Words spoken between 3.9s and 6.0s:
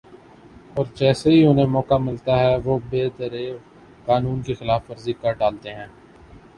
قانون کی خلاف ورزی کر ڈالتے ہیں